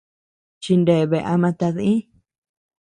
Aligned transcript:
Chineabea 0.63 1.21
ama 1.33 1.49
tadï. 1.59 1.91